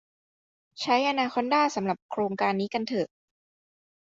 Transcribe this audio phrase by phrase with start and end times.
[0.81, 3.07] ใช้อนาคอนดาสำหรับโครงการนี้กันเถอะ